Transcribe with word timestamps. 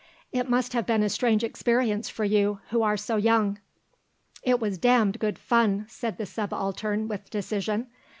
"It 0.31 0.49
must 0.49 0.73
have 0.73 0.87
been 0.87 1.03
a 1.03 1.09
strange 1.09 1.43
experience 1.43 2.09
for 2.09 2.25
you, 2.25 2.59
who 2.71 2.81
are 2.81 2.97
so 2.97 3.17
young." 3.17 3.59
"It 4.41 4.59
was 4.59 4.79
damned 4.79 5.19
good 5.19 5.37
fun," 5.37 5.85
said 5.89 6.17
the 6.17 6.25
Subaltern 6.25 7.07
with 7.07 7.29
decision. 7.29 7.85